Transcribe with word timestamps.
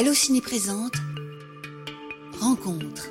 Allociné 0.00 0.40
présente 0.40 0.94
Rencontre. 2.40 3.10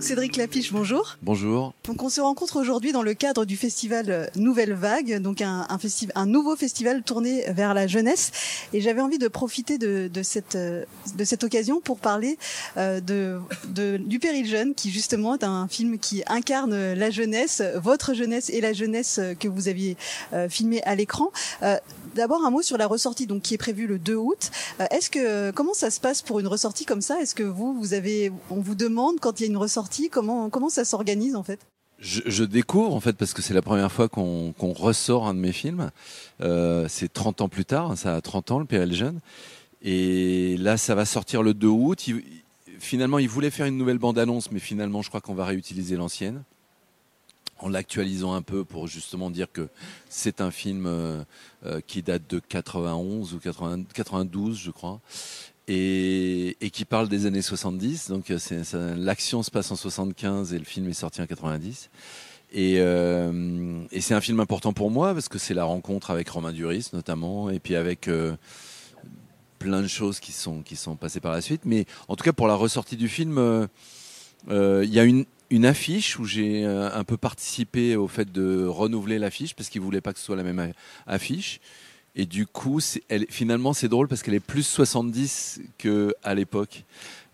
Cédric 0.00 0.36
Lapiche, 0.36 0.72
bonjour. 0.72 1.18
Bonjour. 1.22 1.74
Donc 1.84 2.02
on 2.02 2.08
se 2.08 2.20
rencontre 2.20 2.56
aujourd'hui 2.56 2.92
dans 2.92 3.02
le 3.02 3.14
cadre 3.14 3.44
du 3.44 3.56
festival 3.56 4.06
euh, 4.08 4.26
Nouvelle 4.36 4.72
Vague, 4.72 5.20
donc 5.20 5.42
un, 5.42 5.66
un, 5.68 5.78
un 6.14 6.26
nouveau 6.26 6.56
festival 6.56 7.02
tourné 7.02 7.44
vers 7.48 7.74
la 7.74 7.86
jeunesse. 7.88 8.30
Et 8.72 8.80
j'avais 8.80 9.00
envie 9.00 9.18
de 9.18 9.26
profiter 9.28 9.76
de, 9.76 10.08
de, 10.12 10.22
cette, 10.22 10.54
euh, 10.54 10.84
de 11.16 11.24
cette 11.24 11.42
occasion 11.44 11.80
pour 11.80 11.98
parler 11.98 12.38
euh, 12.76 13.00
de, 13.00 13.38
de, 13.68 13.98
du 13.98 14.18
Péril 14.20 14.46
Jeune, 14.46 14.74
qui 14.74 14.90
justement 14.90 15.34
est 15.34 15.44
un 15.44 15.66
film 15.68 15.98
qui 15.98 16.22
incarne 16.28 16.94
la 16.94 17.10
jeunesse, 17.10 17.60
votre 17.74 18.14
jeunesse 18.14 18.50
et 18.50 18.60
la 18.60 18.72
jeunesse 18.72 19.20
que 19.40 19.48
vous 19.48 19.68
aviez 19.68 19.96
euh, 20.32 20.48
filmé 20.48 20.80
à 20.84 20.94
l'écran. 20.94 21.32
Euh, 21.62 21.76
D'abord 22.14 22.44
un 22.44 22.50
mot 22.50 22.62
sur 22.62 22.78
la 22.78 22.86
ressortie, 22.86 23.26
donc 23.26 23.42
qui 23.42 23.54
est 23.54 23.58
prévue 23.58 23.86
le 23.86 23.98
2 23.98 24.14
août. 24.14 24.50
Euh, 24.80 24.86
est-ce 24.90 25.10
que 25.10 25.50
comment 25.52 25.74
ça 25.74 25.90
se 25.90 26.00
passe 26.00 26.22
pour 26.22 26.40
une 26.40 26.46
ressortie 26.46 26.84
comme 26.84 27.00
ça? 27.00 27.20
Est-ce 27.20 27.34
que 27.34 27.42
vous, 27.42 27.74
vous 27.74 27.94
avez, 27.94 28.32
on 28.50 28.60
vous 28.60 28.74
demande 28.74 29.20
quand 29.20 29.40
il 29.40 29.44
y 29.44 29.46
a 29.46 29.50
une 29.50 29.56
ressortie, 29.56 30.08
comment 30.08 30.50
comment 30.50 30.68
ça 30.68 30.84
s'organise 30.84 31.36
en 31.36 31.42
fait? 31.42 31.60
Je, 31.98 32.20
je, 32.26 32.44
découvre 32.44 32.94
en 32.94 33.00
fait 33.00 33.14
parce 33.14 33.34
que 33.34 33.42
c'est 33.42 33.54
la 33.54 33.62
première 33.62 33.90
fois 33.90 34.08
qu'on 34.08 34.54
qu 34.56 34.66
ressort 34.66 35.26
un 35.26 35.34
de 35.34 35.40
mes 35.40 35.52
films. 35.52 35.90
Euh, 36.40 36.86
c'est 36.88 37.12
30 37.12 37.40
ans 37.40 37.48
plus 37.48 37.64
tard, 37.64 37.98
ça 37.98 38.14
a 38.14 38.20
30 38.20 38.52
ans 38.52 38.58
le 38.60 38.64
PL 38.64 38.92
Jeune. 38.92 39.18
Et 39.82 40.56
là, 40.58 40.76
ça 40.76 40.94
va 40.94 41.04
sortir 41.04 41.42
le 41.42 41.54
2 41.54 41.66
août. 41.66 42.06
Finalement, 42.78 43.18
il 43.18 43.28
voulait 43.28 43.50
faire 43.50 43.66
une 43.66 43.76
nouvelle 43.76 43.98
bande-annonce, 43.98 44.52
mais 44.52 44.60
finalement, 44.60 45.02
je 45.02 45.08
crois 45.08 45.20
qu'on 45.20 45.34
va 45.34 45.44
réutiliser 45.44 45.96
l'ancienne 45.96 46.42
en 47.58 47.68
l'actualisant 47.68 48.34
un 48.34 48.42
peu 48.42 48.64
pour 48.64 48.86
justement 48.86 49.30
dire 49.30 49.50
que 49.52 49.68
c'est 50.08 50.40
un 50.40 50.50
film 50.50 50.86
euh, 50.86 51.22
euh, 51.66 51.80
qui 51.86 52.02
date 52.02 52.28
de 52.28 52.38
91 52.38 53.34
ou 53.34 53.38
80, 53.38 53.84
92, 53.94 54.58
je 54.58 54.70
crois, 54.70 55.00
et, 55.66 56.56
qui 56.72 56.84
parle 56.84 57.08
des 57.08 57.26
années 57.26 57.42
70. 57.42 58.08
Donc 58.08 58.32
l'action 58.96 59.42
se 59.42 59.50
passe 59.50 59.70
en 59.70 59.76
75 59.76 60.54
et 60.54 60.58
le 60.58 60.64
film 60.64 60.88
est 60.88 60.94
sorti 60.94 61.20
en 61.20 61.26
90. 61.26 61.90
Et, 62.52 62.76
euh, 62.78 63.80
c'est 63.98 64.14
un 64.14 64.20
film 64.20 64.40
important 64.40 64.72
pour 64.72 64.90
moi 64.90 65.12
parce 65.12 65.28
que 65.28 65.38
c'est 65.38 65.54
la 65.54 65.64
rencontre 65.64 66.10
avec 66.10 66.28
Romain 66.28 66.52
Duris 66.52 66.90
notamment, 66.92 67.50
et 67.50 67.58
puis 67.58 67.76
avec 67.76 68.08
euh, 68.08 68.36
plein 69.58 69.82
de 69.82 69.88
choses 69.88 70.20
qui 70.20 70.32
sont 70.32 70.62
qui 70.62 70.76
sont 70.76 70.96
passées 70.96 71.20
par 71.20 71.32
la 71.32 71.40
suite. 71.40 71.62
Mais 71.64 71.86
en 72.08 72.16
tout 72.16 72.24
cas 72.24 72.32
pour 72.32 72.48
la 72.48 72.54
ressortie 72.54 72.96
du 72.96 73.08
film, 73.08 73.36
euh, 73.38 73.66
euh, 74.50 74.82
il 74.84 74.92
y 74.92 75.00
a 75.00 75.04
une 75.04 75.24
une 75.50 75.64
affiche 75.64 76.18
où 76.18 76.24
j'ai 76.24 76.64
un 76.64 77.04
peu 77.04 77.16
participé 77.16 77.96
au 77.96 78.08
fait 78.08 78.30
de 78.30 78.66
renouveler 78.66 79.18
l'affiche 79.18 79.54
parce 79.54 79.68
qu'ils 79.68 79.80
voulaient 79.80 80.00
pas 80.00 80.12
que 80.12 80.18
ce 80.18 80.26
soit 80.26 80.36
la 80.36 80.42
même 80.42 80.72
affiche. 81.06 81.60
Et 82.18 82.26
du 82.26 82.46
coup, 82.46 82.80
elle, 83.08 83.26
finalement, 83.30 83.72
c'est 83.72 83.88
drôle 83.88 84.08
parce 84.08 84.22
qu'elle 84.22 84.34
est 84.34 84.40
plus 84.40 84.66
70 84.66 85.60
qu'à 85.78 86.34
l'époque. 86.34 86.84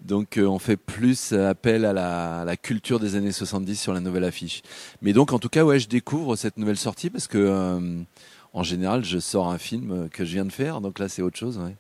Donc, 0.05 0.37
euh, 0.37 0.45
on 0.47 0.59
fait 0.59 0.77
plus 0.77 1.33
appel 1.33 1.87
à 1.87 1.95
la, 1.95 2.41
à 2.41 2.45
la, 2.45 2.57
culture 2.59 3.01
des 3.01 3.15
années 3.15 3.33
70 3.33 3.81
sur 3.81 3.95
la 3.95 4.01
nouvelle 4.01 4.25
affiche. 4.25 4.61
Mais 5.01 5.15
donc, 5.15 5.33
en 5.33 5.39
tout 5.39 5.49
cas, 5.49 5.65
ouais, 5.65 5.79
je 5.79 5.89
découvre 5.89 6.37
cette 6.37 6.59
nouvelle 6.59 6.77
sortie 6.77 7.09
parce 7.09 7.27
que, 7.27 7.39
euh, 7.39 8.03
en 8.53 8.63
général, 8.63 9.05
je 9.05 9.19
sors 9.19 9.49
un 9.49 9.57
film 9.57 10.11
que 10.11 10.27
je 10.27 10.33
viens 10.33 10.45
de 10.45 10.53
faire. 10.53 10.83
Donc 10.83 10.99
là, 10.99 11.09
c'est 11.09 11.23
autre 11.23 11.39
chose. 11.39 11.57
Ouais. 11.57 11.75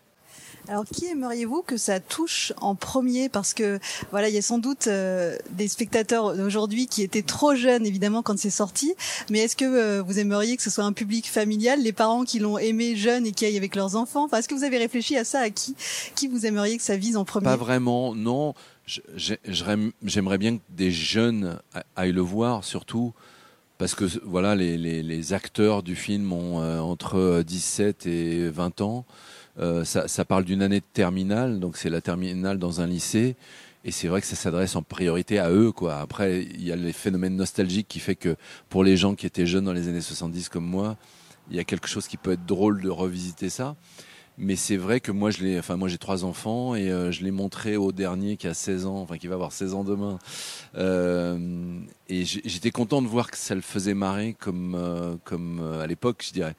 Alors, 0.69 0.85
qui 0.87 1.07
aimeriez-vous 1.07 1.63
que 1.63 1.77
ça 1.77 2.01
touche 2.01 2.53
en 2.61 2.75
premier? 2.75 3.29
Parce 3.29 3.53
que 3.53 3.79
voilà, 4.11 4.29
il 4.29 4.35
y 4.35 4.39
a 4.39 4.43
sans 4.43 4.59
doute 4.59 4.87
euh, 4.87 5.37
des 5.51 5.69
spectateurs 5.69 6.37
d'aujourd'hui 6.37 6.87
qui 6.87 7.03
étaient 7.03 7.23
trop 7.23 7.55
jeunes, 7.55 7.85
évidemment, 7.87 8.23
quand 8.23 8.39
c'est 8.39 8.51
sorti. 8.51 8.95
Mais 9.31 9.41
est-ce 9.41 9.57
que 9.57 9.65
euh, 9.65 10.03
vous 10.03 10.19
aimeriez 10.19 10.57
que 10.57 10.63
ce 10.63 10.71
soit 10.71 10.85
un 10.85 10.93
public 10.93 11.29
familial, 11.29 11.83
les 11.83 11.93
parents 11.93 12.25
qui 12.25 12.39
l'ont 12.39 12.57
aimé 12.57 12.97
jeune 12.97 13.27
et 13.27 13.33
qui 13.33 13.45
aillent 13.45 13.59
avec 13.59 13.77
leurs 13.77 13.97
enfants? 13.97 14.25
Enfin, 14.25 14.39
Est-ce 14.39 14.49
que 14.49 14.55
vous 14.55 14.65
avez 14.65 14.79
réfléchi 14.79 15.17
à 15.17 15.25
ça? 15.25 15.41
À 15.41 15.51
qui 15.51 15.77
Qui 16.15 16.29
vous 16.29 16.47
aimeriez 16.47 16.77
que 16.79 16.83
ça 16.83 16.97
vise 16.97 17.17
en 17.17 17.25
premier? 17.25 17.45
Pas 17.45 17.57
vraiment, 17.57 18.15
non. 18.15 18.55
J'aimerais 18.87 20.39
bien 20.39 20.57
que 20.57 20.63
des 20.71 20.91
jeunes 20.91 21.59
aillent 21.97 22.13
le 22.13 22.21
voir, 22.21 22.65
surtout 22.65 23.13
parce 23.79 23.95
que 23.95 24.05
voilà, 24.25 24.55
les, 24.55 24.79
les, 24.79 25.03
les 25.03 25.33
acteurs 25.33 25.83
du 25.83 25.97
film 25.97 26.33
ont 26.33 26.61
euh, 26.61 26.79
entre 26.79 27.43
17 27.45 28.07
et 28.07 28.49
20 28.49 28.81
ans. 28.81 29.05
Euh, 29.59 29.85
ça, 29.85 30.09
ça, 30.09 30.25
parle 30.25 30.45
d'une 30.45 30.63
année 30.63 30.81
de 30.81 30.87
terminale, 30.93 31.61
donc 31.61 31.77
c'est 31.77 31.91
la 31.91 32.01
terminale 32.01 32.59
dans 32.59 32.81
un 32.81 32.87
lycée. 32.87 33.37
Et 33.85 33.91
c'est 33.91 34.09
vrai 34.09 34.21
que 34.21 34.27
ça 34.27 34.37
s'adresse 34.37 34.77
en 34.77 34.83
priorité 34.83 35.39
à 35.39 35.51
eux, 35.51 35.71
quoi. 35.71 35.99
Après, 35.99 36.43
il 36.43 36.65
y 36.65 36.73
a 36.73 36.77
les 36.77 36.93
phénomènes 36.93 37.37
nostalgiques 37.37 37.87
qui 37.87 38.01
fait 38.01 38.17
que 38.17 38.37
pour 38.71 38.83
les 38.83 38.97
gens 38.97 39.15
qui 39.15 39.27
étaient 39.27 39.47
jeunes 39.47 39.67
dans 39.67 39.75
les 39.75 39.89
années 39.89 40.01
70 40.01 40.49
comme 40.49 40.65
moi, 40.65 40.97
il 41.51 41.57
y 41.57 41.61
a 41.61 41.65
quelque 41.65 41.87
chose 41.87 42.09
qui 42.09 42.17
peut 42.17 42.33
être 42.33 42.47
drôle 42.47 42.81
de 42.81 42.89
revisiter 42.89 43.51
ça. 43.51 43.77
Mais 44.37 44.57
c'est 44.57 44.77
vrai 44.77 44.99
que 44.99 45.13
moi, 45.13 45.31
je 45.31 45.45
l'ai, 45.45 45.59
enfin, 45.59 45.77
moi, 45.77 45.89
j'ai 45.89 45.99
trois 45.99 46.25
enfants 46.25 46.75
et 46.75 46.91
euh, 46.91 47.13
je 47.13 47.23
l'ai 47.23 47.31
montré 47.31 47.77
au 47.77 47.93
dernier 47.93 48.37
qui 48.37 48.49
a 48.49 48.55
16 48.55 48.87
ans, 48.87 48.97
enfin, 48.97 49.17
qui 49.17 49.29
va 49.29 49.35
avoir 49.35 49.53
16 49.53 49.75
ans 49.75 49.85
demain. 49.85 50.19
Euh, 50.77 51.79
et 52.09 52.25
j'étais 52.25 52.73
content 52.73 53.01
de 53.01 53.07
voir 53.07 53.31
que 53.31 53.37
ça 53.37 53.55
le 53.55 53.61
faisait 53.61 53.95
marrer 53.95 54.35
comme, 54.39 54.75
euh, 54.75 55.15
comme 55.25 55.61
euh, 55.63 55.83
à 55.83 55.87
l'époque, 55.87 56.25
je 56.27 56.33
dirais. 56.33 56.57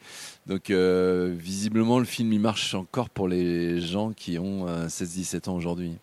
Donc, 0.47 0.69
euh, 0.69 1.35
visiblement, 1.37 1.99
le 1.99 2.05
film, 2.05 2.31
il 2.31 2.39
marche 2.39 2.73
encore 2.75 3.09
pour 3.09 3.27
les 3.27 3.81
gens 3.81 4.13
qui 4.13 4.39
ont 4.39 4.67
16-17 4.87 5.49
ans 5.49 5.55
aujourd'hui. 5.55 5.97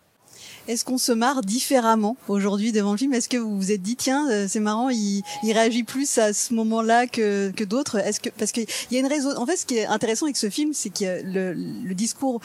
Est-ce 0.68 0.84
qu'on 0.84 0.98
se 0.98 1.12
marre 1.12 1.42
différemment 1.42 2.16
aujourd'hui 2.28 2.72
devant 2.72 2.92
le 2.92 2.98
film? 2.98 3.12
Est-ce 3.14 3.28
que 3.28 3.36
vous 3.36 3.56
vous 3.56 3.72
êtes 3.72 3.82
dit 3.82 3.96
tiens 3.96 4.30
euh, 4.30 4.46
c'est 4.48 4.60
marrant, 4.60 4.90
il, 4.90 5.22
il, 5.42 5.52
réagit 5.52 5.82
plus 5.82 6.18
à 6.18 6.32
ce 6.32 6.54
moment-là 6.54 7.06
que, 7.06 7.50
que 7.50 7.64
d'autres? 7.64 7.96
Est-ce 7.96 8.20
que 8.20 8.30
parce 8.30 8.52
qu'il 8.52 8.66
y 8.90 8.96
a 8.96 9.00
une 9.00 9.06
raison 9.06 9.36
En 9.36 9.46
fait, 9.46 9.56
ce 9.56 9.66
qui 9.66 9.78
est 9.78 9.86
intéressant 9.86 10.26
avec 10.26 10.36
ce 10.36 10.50
film, 10.50 10.72
c'est 10.72 10.90
que 10.90 11.22
le, 11.24 11.52
le 11.52 11.94
discours 11.94 12.40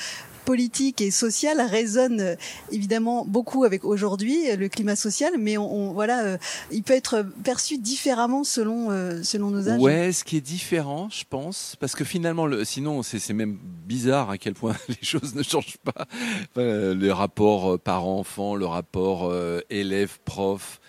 politique 0.47 1.01
et 1.01 1.11
social 1.11 1.59
résonne 1.59 2.21
euh, 2.21 2.35
évidemment 2.71 3.25
beaucoup 3.25 3.65
avec 3.65 3.83
aujourd'hui 3.83 4.49
euh, 4.49 4.55
le 4.55 4.69
climat 4.69 4.95
social, 4.95 5.33
mais 5.37 5.57
on, 5.57 5.91
voilà, 5.91 6.23
euh, 6.23 6.37
il 6.71 6.83
peut 6.83 6.93
être 6.93 7.25
perçu 7.43 7.77
différemment 7.77 8.45
selon 8.45 8.89
euh, 8.89 9.21
selon 9.23 9.49
nos 9.49 9.67
âges. 9.67 9.81
Ouais, 9.81 10.13
ce 10.13 10.23
qui 10.23 10.37
est 10.37 10.41
différent, 10.41 11.09
je 11.09 11.25
pense, 11.29 11.75
parce 11.81 11.95
que 11.95 12.05
finalement, 12.05 12.45
le, 12.45 12.63
sinon 12.63 13.03
c'est 13.03 13.33
même 13.33 13.57
bizarre 13.85 14.29
à 14.29 14.37
quel 14.37 14.53
point 14.53 14.77
les 14.87 15.05
choses 15.05 15.35
ne 15.35 15.43
changent 15.43 15.79
pas. 15.83 16.07
Enfin, 16.55 16.93
les 16.93 17.11
rapports 17.11 17.77
parents-enfants, 17.77 18.55
le 18.55 18.65
rapport 18.65 19.33
élève-prof 19.69 20.79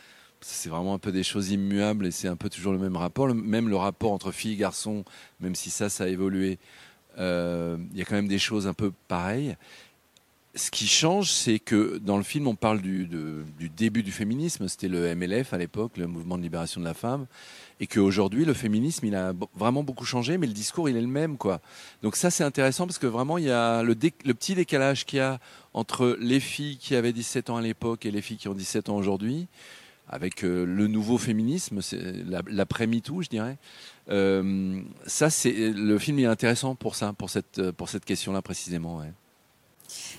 c'est 0.41 0.69
vraiment 0.69 0.95
un 0.95 0.99
peu 0.99 1.11
des 1.11 1.25
choses 1.25 1.51
immuables 1.51 2.07
et 2.07 2.11
c'est 2.13 2.29
un 2.29 2.37
peu 2.37 2.49
toujours 2.49 2.73
le 2.73 2.79
même 2.79 2.97
rapport. 2.97 3.35
Même 3.35 3.69
le 3.69 3.77
rapport 3.77 4.13
entre 4.13 4.31
filles 4.31 4.53
et 4.53 4.57
garçons, 4.57 5.05
même 5.41 5.57
si 5.57 5.69
ça, 5.71 5.89
ça 5.89 6.05
a 6.05 6.07
évolué, 6.07 6.61
il 7.19 7.25
euh, 7.25 7.77
y 7.95 8.01
a 8.01 8.05
quand 8.05 8.15
même 8.15 8.29
des 8.29 8.39
choses 8.39 8.69
un 8.69 8.75
peu 8.75 8.93
pareilles. 9.09 9.57
Ce 10.55 10.71
qui 10.71 10.87
change, 10.87 11.33
c'est 11.33 11.59
que 11.59 11.99
dans 11.99 12.17
le 12.17 12.23
film, 12.23 12.47
on 12.47 12.55
parle 12.55 12.81
du, 12.81 13.09
début 13.77 14.05
du 14.05 14.13
féminisme. 14.13 14.69
C'était 14.69 14.89
le 14.89 15.15
MLF 15.15 15.53
à 15.53 15.59
l'époque, 15.59 15.97
le 15.97 16.07
mouvement 16.07 16.39
de 16.39 16.43
libération 16.43 16.81
de 16.81 16.87
la 16.87 16.95
femme, 16.95 17.27
et 17.81 17.89
qu'aujourd'hui, 17.89 18.45
le 18.45 18.55
féminisme, 18.55 19.07
il 19.07 19.17
a 19.17 19.33
vraiment 19.57 19.83
beaucoup 19.83 20.05
changé, 20.05 20.39
mais 20.39 20.47
le 20.47 20.53
discours, 20.53 20.89
il 20.89 20.97
est 20.97 21.01
le 21.01 21.09
même, 21.09 21.37
quoi. 21.37 21.61
Donc 22.03 22.15
ça, 22.15 22.31
c'est 22.31 22.45
intéressant 22.45 22.87
parce 22.87 22.99
que 22.99 23.07
vraiment, 23.07 23.37
il 23.37 23.45
y 23.45 23.51
a 23.51 23.83
le 23.83 23.95
petit 23.95 24.55
décalage 24.55 25.05
qu'il 25.05 25.19
y 25.19 25.23
a 25.23 25.41
entre 25.75 26.17
les 26.21 26.41
filles 26.41 26.77
qui 26.79 26.95
avaient 26.95 27.13
17 27.13 27.51
ans 27.51 27.57
à 27.57 27.63
l'époque 27.63 28.07
et 28.07 28.13
les 28.13 28.23
filles 28.23 28.39
qui 28.39 28.49
ont 28.49 28.55
17 28.55 28.89
ans 28.89 28.97
aujourd'hui 28.97 29.49
avec 30.09 30.45
euh, 30.45 30.65
le 30.65 30.87
nouveau 30.87 31.19
féminisme, 31.19 31.81
l'après-MeToo, 32.49 33.23
je 33.23 33.29
dirais. 33.29 33.59
Euh, 34.11 34.81
ça, 35.07 35.31
c'est 35.31 35.53
le 35.53 35.99
film 35.99 36.19
est 36.19 36.27
intéressant 36.27 36.75
pour 36.75 36.95
ça, 36.95 37.13
pour 37.13 37.31
cette 37.31 37.71
pour 37.73 37.89
cette 37.89 38.05
question-là 38.05 38.43
précisément. 38.43 38.99
Ouais. 38.99 39.13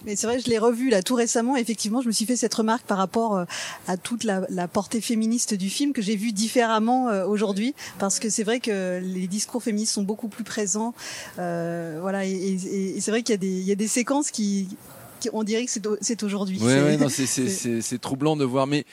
Mais 0.06 0.16
c'est 0.16 0.28
vrai, 0.28 0.40
je 0.40 0.50
l'ai 0.50 0.58
revu 0.58 0.90
là 0.90 1.04
tout 1.04 1.16
récemment. 1.16 1.56
Effectivement, 1.56 2.02
je 2.02 2.08
me 2.08 2.12
suis 2.12 2.26
fait 2.26 2.36
cette 2.36 2.54
remarque 2.54 2.86
par 2.86 2.98
rapport 2.98 3.36
euh, 3.36 3.46
à 3.88 3.98
toute 3.98 4.24
la, 4.24 4.42
la 4.50 4.68
portée 4.68 5.02
féministe 5.02 5.54
du 5.54 5.70
film 5.70 5.94
que 5.94 6.02
j'ai 6.02 6.16
vu 6.16 6.32
différemment 6.32 7.10
euh, 7.10 7.26
aujourd'hui, 7.26 7.76
parce 8.00 8.20
que 8.20 8.30
c'est 8.30 8.44
vrai 8.44 8.60
que 8.60 9.00
les 9.04 9.28
discours 9.28 9.62
féministes 9.62 9.94
sont 9.94 10.04
beaucoup 10.04 10.28
plus 10.28 10.44
présents. 10.44 10.94
Euh, 11.38 12.00
voilà, 12.02 12.26
et, 12.26 12.32
et, 12.32 12.98
et 12.98 13.02
c'est 13.02 13.12
vrai 13.12 13.24
qu'il 13.24 13.34
y 13.34 13.36
a 13.36 13.38
des 13.38 13.48
il 13.48 13.66
y 13.66 13.72
a 13.72 13.76
des 13.76 13.88
séquences 13.88 14.32
qui 14.32 14.70
on 15.34 15.44
dirait 15.44 15.66
que 15.66 15.72
c'est 16.02 16.24
aujourd'hui. 16.24 16.60
Oui, 16.62 16.68
ouais, 16.68 16.98
non, 16.98 17.10
c'est 17.10 18.02
troublant 18.02 18.38
de 18.38 18.46
voir, 18.46 18.68
mais 18.68 18.86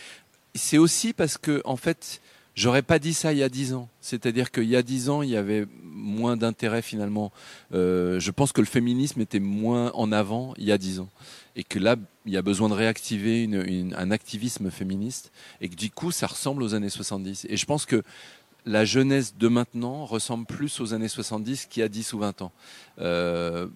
c'est 0.57 0.79
aussi 0.79 1.13
parce 1.13 1.39
que, 1.39 1.63
en 1.65 1.77
fait, 1.77 2.21
j'aurais 2.55 2.83
pas 2.83 2.99
dit 2.99 3.15
ça 3.15 3.33
il 3.33 3.39
y 3.39 3.43
a 3.43 3.49
dix 3.49 3.75
ans. 3.75 3.89
C'est-à-dire 4.01 4.51
qu'il 4.51 4.65
y 4.65 4.77
a 4.77 4.83
dix 4.83 5.09
ans, 5.09 5.23
il 5.23 5.31
y 5.31 5.37
avait 5.37 5.67
moins 5.83 6.37
d'intérêt 6.37 6.83
finalement. 6.83 7.33
Euh, 7.73 8.19
je 8.19 8.31
pense 8.31 8.53
que 8.53 8.61
le 8.61 8.67
féminisme 8.67 9.21
était 9.21 9.41
moins 9.41 9.93
en 9.93 10.11
avant 10.13 10.55
il 10.57 10.65
y 10.65 10.73
a 10.73 10.79
dix 10.79 11.01
ans. 11.01 11.09
Et 11.55 11.65
que 11.65 11.79
là, 11.79 11.97
il 12.27 12.33
y 12.33 12.37
a 12.37 12.43
besoin 12.43 12.69
de 12.69 12.75
réactiver 12.75 13.49
un 13.97 14.11
activisme 14.11 14.71
féministe. 14.71 15.33
Et 15.61 15.69
que 15.69 15.77
du 15.77 15.91
coup, 15.91 16.11
ça 16.11 16.27
ressemble 16.27 16.63
aux 16.63 16.75
années 16.75 16.91
70. 16.91 17.47
Et 17.49 17.57
je 17.57 17.67
pense 17.67 17.87
que 17.87 18.03
la 18.67 18.85
jeunesse 18.85 19.37
de 19.39 19.49
maintenant 19.49 20.05
ressemble 20.05 20.45
plus 20.45 20.81
aux 20.81 20.93
années 20.93 21.09
70 21.09 21.67
qu'il 21.67 21.81
y 21.81 21.85
a 21.85 21.89
10 21.89 22.13
ou 22.15 22.19
20 22.19 22.43
ans. 22.43 22.53
Euh, 22.99 23.69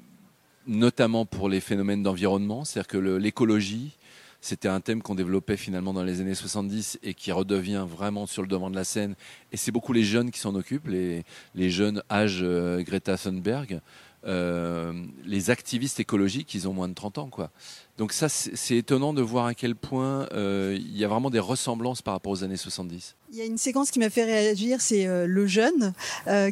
notamment 0.67 1.25
pour 1.25 1.49
les 1.49 1.61
phénomènes 1.61 2.03
d'environnement, 2.03 2.65
c'est-à-dire 2.65 2.88
que 2.88 2.99
l'écologie, 2.99 3.93
c'était 4.40 4.69
un 4.69 4.81
thème 4.81 5.02
qu'on 5.02 5.14
développait 5.14 5.56
finalement 5.56 5.92
dans 5.92 6.02
les 6.02 6.20
années 6.20 6.34
70 6.34 6.98
et 7.02 7.14
qui 7.14 7.32
redevient 7.32 7.84
vraiment 7.88 8.26
sur 8.26 8.42
le 8.42 8.48
devant 8.48 8.70
de 8.70 8.76
la 8.76 8.84
scène. 8.84 9.14
Et 9.52 9.56
c'est 9.56 9.72
beaucoup 9.72 9.92
les 9.92 10.04
jeunes 10.04 10.31
qui 10.31 10.40
s'en 10.40 10.54
occupent, 10.54 10.88
les, 10.88 11.25
jeunes 11.70 12.02
âge 12.10 12.40
euh, 12.42 12.82
Greta 12.82 13.16
Thunberg. 13.16 13.81
les 14.25 15.50
activistes 15.50 16.00
écologiques, 16.00 16.54
ils 16.54 16.69
ont 16.69 16.72
moins 16.72 16.88
de 16.88 16.94
30 16.94 17.19
ans, 17.19 17.28
quoi. 17.28 17.50
Donc 17.98 18.12
ça, 18.12 18.28
c'est 18.31 18.76
étonnant 18.76 19.12
de 19.12 19.20
voir 19.20 19.46
à 19.46 19.54
quel 19.54 19.75
point 19.75 20.26
il 20.32 20.96
y 20.96 21.04
a 21.04 21.08
vraiment 21.08 21.31
des 21.31 21.38
ressemblances 21.38 22.00
par 22.00 22.14
rapport 22.14 22.32
aux 22.32 22.44
années 22.44 22.56
70. 22.56 23.16
Il 23.32 23.38
y 23.38 23.43
a 23.43 23.44
une 23.44 23.58
séquence 23.58 23.90
qui 23.90 23.98
m'a 23.98 24.10
fait 24.10 24.25
réagir, 24.25 24.81
c'est 24.81 25.06
le 25.06 25.46
jeune 25.46 25.93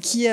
qui 0.03 0.29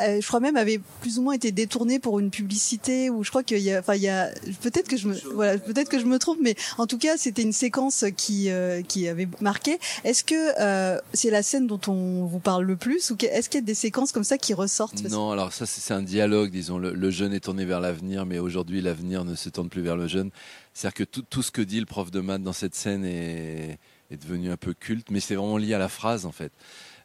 euh, 0.00 0.20
je 0.20 0.26
crois 0.26 0.40
même 0.40 0.56
avait 0.56 0.80
plus 1.00 1.18
ou 1.18 1.22
moins 1.22 1.34
été 1.34 1.52
détourné 1.52 1.98
pour 1.98 2.18
une 2.18 2.30
publicité 2.30 3.10
ou 3.10 3.24
je 3.24 3.30
crois 3.30 3.42
qu'il 3.42 3.58
y 3.58 3.72
a 3.72 3.80
enfin 3.80 3.94
il 3.94 4.02
y 4.02 4.08
a 4.08 4.30
peut-être 4.62 4.88
que 4.88 4.96
je 4.96 5.08
me 5.08 5.14
voilà 5.34 5.58
peut-être 5.58 5.88
que 5.88 5.98
je 5.98 6.06
me 6.06 6.18
trompe 6.18 6.38
mais 6.40 6.54
en 6.78 6.86
tout 6.86 6.98
cas 6.98 7.16
c'était 7.16 7.42
une 7.42 7.52
séquence 7.52 8.04
qui 8.16 8.50
euh, 8.50 8.82
qui 8.82 9.06
avait 9.08 9.28
marqué. 9.40 9.78
Est-ce 10.04 10.24
que 10.24 10.60
euh, 10.60 10.98
c'est 11.12 11.30
la 11.30 11.42
scène 11.42 11.66
dont 11.66 11.80
on 11.88 12.24
vous 12.24 12.38
parle 12.38 12.64
le 12.64 12.76
plus 12.76 13.10
ou 13.10 13.16
est-ce 13.22 13.48
qu'il 13.48 13.60
y 13.60 13.62
a 13.62 13.66
des 13.66 13.74
séquences 13.74 14.12
comme 14.12 14.24
ça 14.24 14.38
qui 14.38 14.54
ressortent? 14.54 15.02
Non 15.10 15.30
alors 15.30 15.52
ça 15.52 15.66
c'est 15.66 15.92
un 15.92 16.02
dialogue 16.02 16.50
disons 16.50 16.78
le, 16.78 17.10
jeune 17.10 17.34
est 17.34 17.40
tourné 17.40 17.64
vers 17.64 17.80
l'avenir 17.80 18.24
mais 18.24 18.38
aujourd'hui 18.38 18.80
l'avenir 18.80 19.24
ne 19.24 19.34
se 19.34 19.48
tourne 19.50 19.68
plus 19.68 19.82
vers 19.82 19.96
le 19.96 20.06
jeune. 20.06 20.30
C'est-à-dire 20.72 20.94
que 20.94 21.04
tout, 21.04 21.22
tout 21.22 21.42
ce 21.42 21.50
que 21.50 21.60
dit 21.60 21.80
le 21.80 21.86
prof 21.86 22.10
de 22.10 22.20
maths 22.20 22.42
dans 22.42 22.54
cette 22.54 22.74
scène 22.74 23.04
est 23.04 23.78
est 24.10 24.22
devenu 24.22 24.50
un 24.50 24.56
peu 24.56 24.74
culte 24.74 25.10
mais 25.10 25.20
c'est 25.20 25.34
vraiment 25.34 25.58
lié 25.58 25.74
à 25.74 25.78
la 25.78 25.88
phrase 25.88 26.26
en 26.26 26.32
fait. 26.32 26.52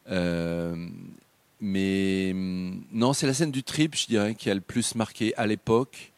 Euh, 0.10 0.88
mais 1.60 2.32
hum, 2.34 2.84
non, 2.92 3.14
c'est 3.14 3.28
la 3.28 3.34
scène 3.34 3.52
du 3.52 3.64
trip, 3.64 3.96
je 3.96 4.08
dirais, 4.08 4.36
qui 4.36 4.50
a 4.50 4.56
le 4.56 4.62
plus 4.62 4.96
marqué 4.96 5.36
à 5.36 5.48
l'époque. 5.48 6.14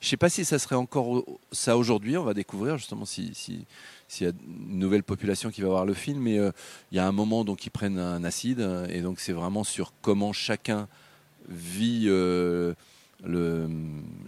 Je 0.00 0.06
ne 0.06 0.10
sais 0.10 0.16
pas 0.16 0.28
si 0.28 0.44
ça 0.44 0.58
serait 0.58 0.76
encore 0.76 1.24
ça 1.50 1.78
aujourd'hui. 1.78 2.16
On 2.18 2.24
va 2.24 2.34
découvrir 2.34 2.76
justement 2.76 3.06
si 3.06 3.32
s'il 3.34 4.26
y 4.26 4.28
a 4.28 4.32
une 4.46 4.78
nouvelle 4.78 5.02
population 5.02 5.50
qui 5.50 5.62
va 5.62 5.68
voir 5.68 5.86
le 5.86 5.94
film. 5.94 6.20
Mais 6.20 6.38
euh, 6.38 6.52
il 6.92 6.96
y 6.96 6.98
a 6.98 7.06
un 7.06 7.12
moment 7.12 7.44
donc 7.44 7.64
ils 7.64 7.70
prennent 7.70 7.98
un 7.98 8.22
acide 8.22 8.60
et 8.90 9.00
donc 9.00 9.18
c'est 9.18 9.32
vraiment 9.32 9.64
sur 9.64 9.94
comment 10.02 10.32
chacun 10.32 10.88
vit 11.48 12.04
euh, 12.08 12.74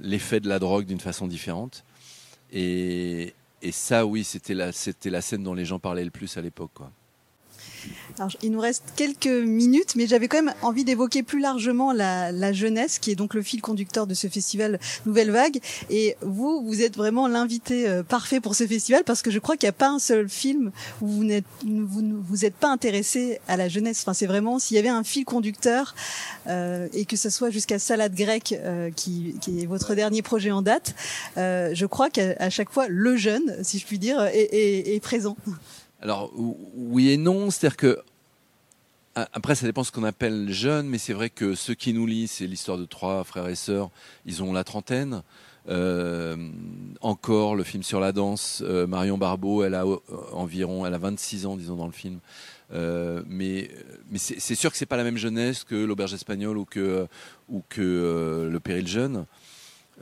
l'effet 0.00 0.40
de 0.40 0.48
la 0.48 0.58
drogue 0.58 0.86
d'une 0.86 1.00
façon 1.00 1.26
différente. 1.26 1.84
Et, 2.52 3.34
ça, 3.72 4.06
oui, 4.06 4.22
c'était 4.22 4.54
la, 4.54 4.70
la 5.04 5.20
scène 5.20 5.42
dont 5.42 5.54
les 5.54 5.64
gens 5.64 5.80
parlaient 5.80 6.04
le 6.04 6.10
plus 6.10 6.36
à 6.36 6.40
l'époque. 6.40 6.70
Alors, 8.18 8.30
il 8.42 8.50
nous 8.50 8.60
reste 8.60 8.82
quelques 8.96 9.26
minutes, 9.26 9.94
mais 9.96 10.06
j'avais 10.06 10.28
quand 10.28 10.42
même 10.42 10.54
envie 10.62 10.84
d'évoquer 10.84 11.22
plus 11.22 11.40
largement 11.40 11.92
la, 11.92 12.32
la, 12.32 12.52
jeunesse, 12.52 12.98
qui 12.98 13.10
est 13.10 13.14
donc 13.14 13.34
le 13.34 13.42
fil 13.42 13.60
conducteur 13.60 14.06
de 14.06 14.14
ce 14.14 14.28
festival 14.28 14.78
Nouvelle 15.04 15.30
Vague. 15.30 15.60
Et 15.90 16.16
vous, 16.22 16.64
vous 16.64 16.82
êtes 16.82 16.96
vraiment 16.96 17.28
l'invité 17.28 17.88
euh, 17.88 18.02
parfait 18.02 18.40
pour 18.40 18.54
ce 18.54 18.66
festival, 18.66 19.02
parce 19.04 19.22
que 19.22 19.30
je 19.30 19.38
crois 19.38 19.56
qu'il 19.56 19.66
n'y 19.66 19.70
a 19.70 19.72
pas 19.72 19.88
un 19.88 19.98
seul 19.98 20.28
film 20.28 20.70
où 21.00 21.06
vous 21.06 21.24
n'êtes 21.24 21.44
vous, 21.64 22.02
vous 22.28 22.44
êtes 22.44 22.54
pas 22.54 22.68
intéressé 22.68 23.40
à 23.48 23.56
la 23.56 23.68
jeunesse. 23.68 24.00
Enfin, 24.02 24.14
c'est 24.14 24.26
vraiment 24.26 24.58
s'il 24.58 24.76
y 24.76 24.78
avait 24.78 24.88
un 24.88 25.04
fil 25.04 25.24
conducteur 25.24 25.94
euh, 26.46 26.88
et 26.92 27.04
que 27.04 27.16
ce 27.16 27.30
soit 27.30 27.50
jusqu'à 27.50 27.78
Salade 27.78 28.14
grecque, 28.14 28.54
euh, 28.58 28.90
qui, 28.94 29.36
qui, 29.40 29.62
est 29.62 29.66
votre 29.66 29.94
dernier 29.94 30.22
projet 30.22 30.50
en 30.50 30.62
date, 30.62 30.94
euh, 31.36 31.70
je 31.74 31.86
crois 31.86 32.10
qu'à 32.10 32.50
chaque 32.50 32.70
fois 32.70 32.86
le 32.88 33.16
jeune, 33.16 33.56
si 33.62 33.78
je 33.78 33.86
puis 33.86 33.98
dire, 33.98 34.20
est, 34.22 34.48
est, 34.52 34.94
est 34.94 35.00
présent. 35.00 35.36
Alors 36.00 36.32
oui 36.36 37.10
et 37.10 37.16
non, 37.16 37.50
c'est-à-dire 37.50 37.76
que 37.76 37.98
après, 39.32 39.54
ça 39.54 39.64
dépend 39.64 39.82
ce 39.82 39.90
qu'on 39.92 40.04
appelle 40.04 40.52
jeune, 40.52 40.88
mais 40.88 40.98
c'est 40.98 41.14
vrai 41.14 41.30
que 41.30 41.54
ceux 41.54 41.72
qui 41.72 41.94
nous 41.94 42.04
lisent, 42.04 42.32
c'est 42.32 42.46
l'histoire 42.46 42.76
de 42.76 42.84
trois 42.84 43.24
frères 43.24 43.48
et 43.48 43.54
sœurs, 43.54 43.88
ils 44.26 44.42
ont 44.42 44.52
la 44.52 44.62
trentaine. 44.62 45.22
Euh, 45.68 46.36
encore 47.00 47.56
le 47.56 47.64
film 47.64 47.82
sur 47.82 47.98
la 47.98 48.12
danse, 48.12 48.62
euh, 48.64 48.86
Marion 48.86 49.16
Barbeau, 49.16 49.64
elle 49.64 49.74
a 49.74 49.84
euh, 49.84 49.96
environ, 50.32 50.86
elle 50.86 50.92
a 50.94 50.98
26 50.98 51.46
ans, 51.46 51.56
disons 51.56 51.76
dans 51.76 51.86
le 51.86 51.92
film. 51.92 52.20
mais 53.26 53.70
c'est 54.16 54.54
sûr 54.54 54.70
que 54.70 54.76
c'est 54.76 54.86
pas 54.86 54.98
la 54.98 55.04
même 55.04 55.16
jeunesse 55.16 55.64
que 55.64 55.74
l'auberge 55.74 56.12
espagnole 56.12 56.58
ou 56.58 56.66
que 56.66 57.08
le 57.48 58.60
péril 58.60 58.86
jeune. 58.86 59.24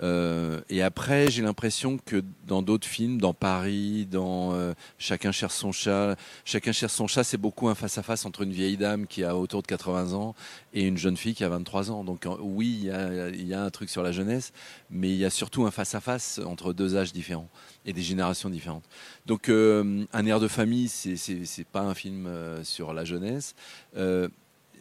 Euh, 0.02 0.61
et 0.69 0.82
après, 0.82 1.31
j'ai 1.31 1.43
l'impression 1.43 1.99
que 2.05 2.23
dans 2.46 2.62
d'autres 2.62 2.87
films, 2.87 3.20
dans 3.20 3.35
Paris, 3.35 4.06
dans 4.11 4.52
euh, 4.55 4.75
Chacun 4.99 5.31
cherche 5.31 5.55
son 5.55 5.73
chat, 5.73 6.17
Chacun 6.44 6.73
cherche 6.73 6.93
son 6.93 7.06
chat, 7.06 7.23
c'est 7.23 7.38
beaucoup 7.38 7.69
un 7.69 7.75
face-à-face 7.75 8.26
entre 8.26 8.43
une 8.43 8.52
vieille 8.52 8.76
dame 8.76 9.06
qui 9.06 9.23
a 9.23 9.37
autour 9.37 9.62
de 9.62 9.67
80 9.67 10.12
ans 10.12 10.35
et 10.73 10.82
une 10.82 10.96
jeune 10.96 11.17
fille 11.17 11.35
qui 11.35 11.44
a 11.44 11.49
23 11.49 11.91
ans. 11.91 12.02
Donc 12.02 12.26
oui, 12.41 12.81
il 12.82 13.46
y 13.46 13.55
a, 13.55 13.62
un 13.62 13.70
truc 13.70 13.88
sur 13.88 14.02
la 14.02 14.12
jeunesse, 14.12 14.52
mais 14.91 15.11
il 15.11 15.17
y 15.17 15.25
a 15.25 15.31
surtout 15.31 15.64
un 15.64 15.70
face-à-face 15.70 16.41
entre 16.44 16.73
deux 16.73 16.96
âges 16.96 17.12
différents 17.12 17.49
et 17.87 17.93
des 17.93 18.02
générations 18.02 18.50
différentes. 18.50 18.85
Donc 19.26 19.49
euh, 19.49 20.05
Un 20.12 20.26
air 20.26 20.41
de 20.41 20.49
famille, 20.49 20.88
c'est 20.88 21.67
pas 21.70 21.82
un 21.82 21.94
film 21.94 22.29
sur 22.64 22.93
la 22.93 23.05
jeunesse. 23.05 23.55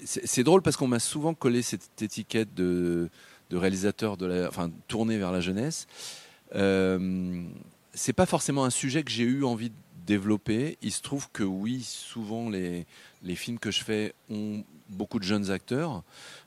c'est 0.04 0.44
drôle 0.44 0.63
parce 0.63 0.75
qu'on 0.75 0.88
m'a 0.88 1.00
souvent 1.00 1.36
collé 1.36 1.62
cette 1.62 2.01
étiquette 2.01 2.56
de 2.56 3.10
de 3.50 3.57
réalisateurs 3.57 4.18
de 4.18 4.25
la, 4.25 4.48
enfin, 4.48 4.72
tournés 4.88 5.18
vers 5.18 5.31
la 5.31 5.42
jeunesse. 5.42 5.88
Euh, 6.56 7.44
c'est 7.94 8.13
pas 8.13 8.25
forcément 8.25 8.66
un 8.66 8.69
sujet 8.69 9.04
que 9.04 9.12
j'ai 9.12 9.24
eu 9.24 9.44
envie 9.44 9.69
de 9.69 9.75
développer. 10.06 10.78
Il 10.81 10.92
se 10.92 11.01
trouve 11.01 11.30
que 11.31 11.44
oui, 11.44 11.84
souvent 11.84 12.50
les, 12.50 12.86
les 13.24 13.36
films 13.36 13.60
que 13.60 13.72
je 13.72 13.84
fais 13.84 14.13
ont 14.30 14.63
beaucoup 14.90 15.19
de 15.19 15.24
jeunes 15.24 15.51
acteurs. 15.51 16.04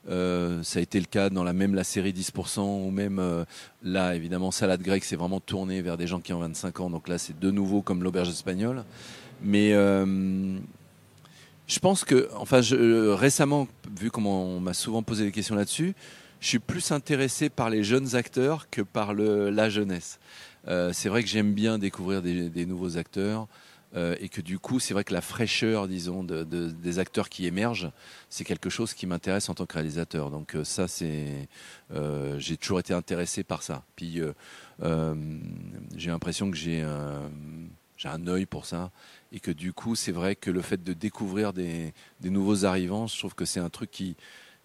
Euh, 0.08 0.62
ça 0.62 0.78
a 0.78 0.82
été 0.82 1.00
le 1.00 1.06
cas 1.06 1.30
dans 1.30 1.44
la 1.44 1.52
même 1.52 1.74
la 1.74 1.84
série 1.84 2.12
10% 2.12 2.60
ou 2.60 2.90
même 2.90 3.18
euh, 3.18 3.44
là 3.82 4.14
évidemment 4.14 4.50
Salade 4.50 4.82
grecque 4.82 5.04
c'est 5.04 5.16
vraiment 5.16 5.40
tourné 5.40 5.82
vers 5.82 5.96
des 5.96 6.06
gens 6.06 6.20
qui 6.20 6.32
ont 6.32 6.38
25 6.38 6.80
ans 6.80 6.90
donc 6.90 7.08
là 7.08 7.18
c'est 7.18 7.36
de 7.38 7.50
nouveau 7.50 7.82
comme 7.82 8.04
l'auberge 8.04 8.28
espagnole 8.28 8.84
mais 9.42 9.72
euh, 9.72 10.58
je 11.66 11.78
pense 11.80 12.04
que 12.04 12.28
enfin 12.36 12.60
récemment 13.16 13.66
vu 13.98 14.12
comment 14.12 14.44
on 14.44 14.60
m'a 14.60 14.74
souvent 14.74 15.02
posé 15.02 15.24
des 15.24 15.32
questions 15.32 15.56
là-dessus 15.56 15.94
je 16.46 16.50
suis 16.50 16.58
plus 16.60 16.92
intéressé 16.92 17.50
par 17.50 17.70
les 17.70 17.82
jeunes 17.82 18.14
acteurs 18.14 18.70
que 18.70 18.80
par 18.80 19.14
la 19.14 19.68
jeunesse. 19.68 20.20
Euh, 20.68 20.92
c'est 20.92 21.08
vrai 21.08 21.24
que 21.24 21.28
j'aime 21.28 21.52
bien 21.52 21.76
découvrir 21.76 22.22
des, 22.22 22.66
nouveaux 22.66 22.98
acteurs. 22.98 23.48
Euh, 23.96 24.14
et 24.20 24.28
que 24.28 24.40
du 24.40 24.60
coup, 24.60 24.78
c'est 24.78 24.94
vrai 24.94 25.02
que 25.02 25.12
la 25.12 25.22
fraîcheur, 25.22 25.88
disons, 25.88 26.22
de, 26.22 26.44
de, 26.44 26.70
des 26.70 27.00
acteurs 27.00 27.28
qui 27.30 27.46
émergent, 27.46 27.90
c'est 28.30 28.44
quelque 28.44 28.70
chose 28.70 28.94
qui 28.94 29.08
m'intéresse 29.08 29.48
en 29.48 29.54
tant 29.54 29.66
que 29.66 29.74
réalisateur. 29.74 30.30
Donc 30.30 30.54
euh, 30.54 30.62
ça, 30.62 30.86
c'est, 30.86 31.48
j'ai 32.38 32.56
toujours 32.56 32.78
été 32.78 32.94
intéressé 32.94 33.42
par 33.42 33.64
ça. 33.64 33.82
Puis 33.96 34.20
j'ai 35.96 36.10
l'impression 36.10 36.48
que 36.52 36.56
j'ai 36.56 36.82
un, 36.82 38.26
œil 38.28 38.46
pour 38.46 38.66
ça, 38.66 38.92
et 39.32 39.40
que 39.40 39.50
du 39.50 39.72
coup, 39.72 39.96
c'est 39.96 40.12
vrai 40.12 40.36
que 40.36 40.52
le 40.52 40.62
fait 40.62 40.84
de 40.84 40.92
découvrir 40.92 41.52
des 41.52 41.92
nouveaux 42.22 42.64
arrivants, 42.64 43.08
je 43.08 43.18
trouve 43.18 43.34
que 43.34 43.44
c'est 43.44 43.58
un 43.58 43.70
truc 43.70 43.90
qui 43.90 44.14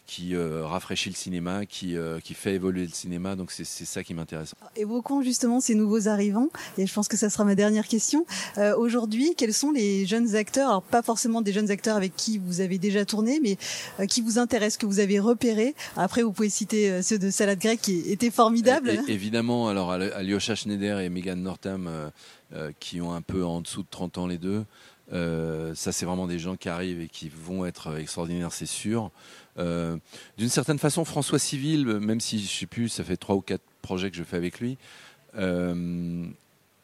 qui 0.06 0.36
euh, 0.36 0.66
rafraîchit 0.66 1.10
le 1.10 1.16
cinéma, 1.16 1.66
qui, 1.66 1.96
euh, 1.96 2.20
qui 2.20 2.34
fait 2.34 2.56
évoluer 2.56 2.84
le 2.84 2.92
cinéma. 2.92 3.36
Donc 3.36 3.52
c'est 3.52 3.64
ça 3.64 4.04
qui 4.04 4.14
m'intéresse. 4.14 4.54
Évoquons 4.76 5.22
justement 5.22 5.60
ces 5.60 5.76
nouveaux 5.76 6.08
arrivants, 6.08 6.50
et 6.78 6.86
je 6.86 6.94
pense 6.94 7.08
que 7.08 7.18
ça 7.18 7.30
sera 7.30 7.46
ma 7.46 7.56
dernière 7.56 7.88
question. 7.88 8.26
Euh, 8.58 8.76
Aujourd'hui, 8.76 9.36
quels 9.38 9.54
sont 9.54 9.72
les 9.72 10.06
jeunes 10.06 10.36
acteurs, 10.36 10.70
alors 10.70 10.84
pas 10.84 11.02
forcément 11.02 11.42
des 11.42 11.54
jeunes 11.54 11.72
acteurs 11.72 11.96
avec 11.96 12.16
qui 12.16 12.40
vous 12.40 12.62
avez 12.62 12.78
déjà 12.78 13.06
tourné, 13.06 13.40
mais 13.42 13.58
qui 14.08 14.22
vous 14.22 14.38
intéressent, 14.40 14.78
que 14.78 14.86
vous 14.86 15.00
avez 15.00 15.20
repérés 15.20 15.76
Après, 15.96 16.24
vous 16.24 16.32
pouvez 16.32 16.50
citer 16.50 17.02
ceux 17.02 17.20
de 17.20 17.30
Salade 17.30 17.60
Grecque 17.60 17.82
qui 17.82 18.00
étaient 18.12 18.32
formidables. 18.32 18.90
évidemment, 19.08 19.70
alors 19.70 19.92
Alyosha 19.92 20.56
Schneider 20.56 21.00
et 21.00 21.10
Megan 21.10 21.42
Northam, 21.42 21.90
qui 22.80 23.02
ont 23.02 23.14
un 23.14 23.22
peu 23.22 23.46
en 23.46 23.62
dessous 23.62 23.84
de 23.84 23.88
30 23.90 24.18
ans 24.18 24.28
les 24.28 24.38
deux. 24.38 24.66
ça, 25.12 25.92
c'est 25.92 26.06
vraiment 26.06 26.28
des 26.28 26.40
gens 26.40 26.56
qui 26.56 26.70
arrivent 26.70 27.02
et 27.02 27.08
qui 27.08 27.30
vont 27.30 27.66
être 27.66 27.98
extraordinaires, 27.98 28.52
c'est 28.52 28.66
sûr. 28.66 29.12
Euh, 29.58 29.98
d'une 30.38 30.50
certaine 30.50 30.80
façon, 30.80 31.06
François 31.06 31.40
Civil, 31.40 31.86
même 31.86 32.20
si 32.20 32.40
je 32.40 32.48
sais 32.48 32.66
plus, 32.66 32.90
ça 32.90 33.04
fait 33.04 33.18
trois 33.18 33.36
ou 33.36 33.42
quatre 33.42 33.64
projets 33.82 34.10
que 34.12 34.18
je 34.18 34.24
fais 34.24 34.38
avec 34.38 34.60
lui. 34.60 34.78
Euh, 35.36 36.26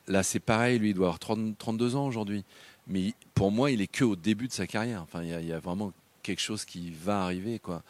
là, 0.07 0.23
c'est 0.23 0.39
pareil, 0.39 0.79
lui, 0.79 0.89
il 0.89 0.93
doit 0.93 1.07
avoir 1.07 1.19
30, 1.19 1.57
32 1.57 1.95
ans 1.95 2.07
aujourd'hui. 2.07 2.43
Mais 2.87 3.13
pour 3.33 3.51
moi, 3.51 3.71
il 3.71 3.81
est 3.81 3.87
que 3.87 4.03
au 4.03 4.15
début 4.15 4.47
de 4.47 4.53
sa 4.53 4.67
carrière. 4.67 5.01
Enfin, 5.01 5.23
il 5.23 5.45
y, 5.45 5.53
a 5.53 5.59
vraiment 5.59 5.91
quelque 6.23 6.41
chose 6.41 6.65
qui 6.65 6.91
va 6.91 7.23
arriver, 7.23 7.59
quoi. 7.59 7.83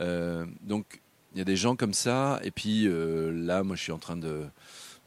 Euh, 0.00 0.44
donc, 0.62 1.00
il 1.34 1.38
y 1.38 1.40
a 1.40 1.44
des 1.44 1.56
gens 1.56 1.76
comme 1.76 1.94
ça. 1.94 2.40
Et 2.42 2.50
puis 2.50 2.88
là, 2.88 3.62
moi, 3.62 3.76
je 3.76 3.82
suis 3.82 3.92
en 3.92 3.98
train 3.98 4.16
de, 4.16 4.44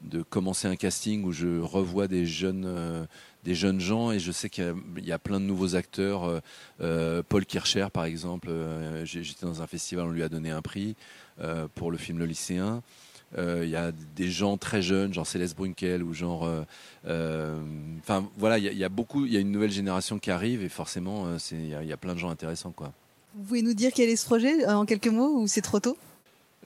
de 0.01 0.21
commencer 0.21 0.67
un 0.67 0.75
casting 0.75 1.23
où 1.23 1.31
je 1.31 1.59
revois 1.59 2.07
des 2.07 2.25
jeunes 2.25 3.07
des 3.43 3.55
jeunes 3.55 3.79
gens 3.79 4.11
et 4.11 4.19
je 4.19 4.31
sais 4.31 4.49
qu'il 4.49 4.73
y, 5.03 5.11
a 5.11 5.19
plein 5.19 5.39
de 5.39 5.45
nouveaux 5.45 5.75
acteurs. 5.75 6.23
Euh, 6.23 6.39
euh, 6.81 7.23
Paul 7.27 7.45
Kircher, 7.45 7.87
par 7.91 8.05
exemple, 8.05 8.47
euh, 8.49 9.05
j'étais 9.05 9.45
dans 9.45 9.61
un 9.61 9.67
festival, 9.67 10.05
on 10.05 10.11
lui 10.11 10.23
a 10.23 10.29
donné 10.29 10.49
un 10.49 10.61
prix 10.61 10.95
pour 11.73 11.89
le 11.89 11.97
film 11.97 12.19
Le 12.19 12.25
Lycéen. 12.25 12.81
Il 13.35 13.67
y 13.67 13.75
a 13.75 13.91
des 14.15 14.29
gens 14.29 14.57
très 14.57 14.83
jeunes, 14.83 15.11
genre 15.11 15.25
Céleste 15.25 15.57
Brunkel 15.57 16.03
ou 16.03 16.13
genre, 16.13 16.47
enfin 17.03 18.29
voilà, 18.37 18.59
il 18.59 18.77
y, 18.77 18.83
a 18.83 18.89
beaucoup, 18.89 19.25
il 19.25 19.33
y 19.33 19.37
a 19.37 19.39
une 19.39 19.51
nouvelle 19.51 19.71
génération 19.71 20.19
qui 20.19 20.29
arrive 20.29 20.63
et 20.63 20.69
forcément, 20.69 21.27
il 21.51 21.65
y, 21.65 21.69
y, 21.87 21.91
a 21.91 21.97
plein 21.97 22.13
de 22.13 22.19
gens 22.19 22.29
intéressants 22.29 22.71
quoi. 22.71 22.93
Vous 23.35 23.43
pouvez 23.45 23.63
nous 23.63 23.73
dire 23.73 23.91
quel 23.95 24.09
est 24.09 24.15
ce 24.15 24.27
projet 24.27 24.63
en 24.67 24.85
quelques 24.85 25.07
mots 25.07 25.39
ou 25.39 25.47
c'est 25.47 25.61
trop 25.61 25.79
tôt? 25.79 25.97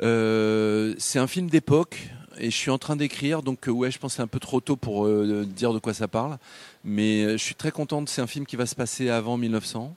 C'est 0.01 1.19
un 1.19 1.27
film 1.27 1.49
d'époque 1.49 2.11
et 2.39 2.49
je 2.51 2.55
suis 2.55 2.71
en 2.71 2.77
train 2.77 2.95
d'écrire, 2.95 3.41
donc 3.41 3.67
euh, 3.67 3.71
ouais, 3.71 3.91
je 3.91 3.99
pense 3.99 4.15
c'est 4.15 4.21
un 4.21 4.27
peu 4.27 4.39
trop 4.39 4.59
tôt 4.61 4.75
pour 4.75 5.05
euh, 5.05 5.45
dire 5.45 5.73
de 5.73 5.79
quoi 5.79 5.93
ça 5.93 6.07
parle, 6.07 6.37
mais 6.83 7.23
euh, 7.23 7.31
je 7.33 7.43
suis 7.43 7.55
très 7.55 7.71
contente. 7.71 8.09
C'est 8.09 8.21
un 8.21 8.27
film 8.27 8.45
qui 8.45 8.55
va 8.55 8.65
se 8.65 8.75
passer 8.75 9.09
avant 9.09 9.37
1900, 9.37 9.95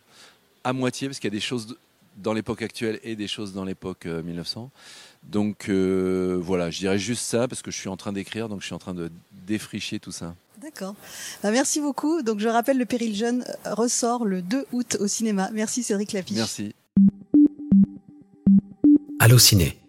à 0.64 0.73
moitié, 0.73 1.09
parce 1.09 1.18
qu'il 1.18 1.28
y 1.28 1.35
a 1.35 1.37
des 1.37 1.40
choses 1.40 1.76
dans 2.16 2.32
l'époque 2.32 2.62
actuelle 2.62 3.00
et 3.02 3.16
des 3.16 3.28
choses 3.28 3.52
dans 3.52 3.64
l'époque 3.64 4.06
1900. 4.06 4.70
Donc 5.23 5.70
voilà, 5.70 6.70
je 6.70 6.78
dirais 6.78 6.99
juste 6.99 7.23
ça 7.23 7.49
parce 7.49 7.62
que 7.62 7.70
je 7.70 7.78
suis 7.78 7.88
en 7.88 7.97
train 7.97 8.12
d'écrire, 8.12 8.49
donc 8.49 8.61
je 8.61 8.66
suis 8.66 8.75
en 8.75 8.78
train 8.78 8.94
de 8.94 9.11
défricher 9.47 10.00
tout 10.00 10.12
ça. 10.12 10.35
D'accord. 10.61 10.94
Ben, 11.42 11.50
merci 11.52 11.80
beaucoup. 11.80 12.20
Donc 12.23 12.40
je 12.40 12.49
rappelle, 12.49 12.76
Le 12.76 12.85
Péril 12.85 13.14
Jeune 13.14 13.44
ressort 13.64 14.26
le 14.26 14.42
2 14.42 14.66
août 14.73 14.99
au 15.00 15.06
cinéma. 15.06 15.50
Merci 15.54 15.82
Cédric 15.82 16.12
Lapiche. 16.12 16.37
Merci. 16.37 16.75
Allô 19.18 19.38
Ciné. 19.38 19.80